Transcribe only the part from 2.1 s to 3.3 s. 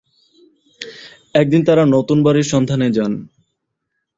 বাড়ির সন্ধানে যান।